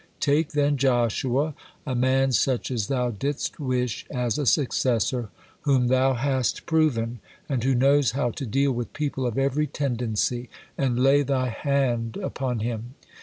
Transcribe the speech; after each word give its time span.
Take 0.19 0.53
then 0.53 0.77
Joshua, 0.77 1.53
a 1.85 1.93
man 1.93 2.31
such 2.31 2.71
as 2.71 2.87
thou 2.87 3.11
didst 3.11 3.59
wish 3.59 4.03
as 4.09 4.39
a 4.39 4.47
successor, 4.47 5.29
whom 5.61 5.89
thou 5.89 6.15
hast 6.15 6.65
proven, 6.65 7.19
and 7.47 7.63
who 7.63 7.75
knows 7.75 8.13
how 8.13 8.31
to 8.31 8.47
deal 8.47 8.71
with 8.71 8.93
people 8.93 9.27
of 9.27 9.37
every 9.37 9.67
tendency, 9.67 10.49
'and 10.75 11.03
lay 11.03 11.21
thy 11.21 11.49
hand 11.49 12.17
upon 12.17 12.61
him.' 12.61 12.95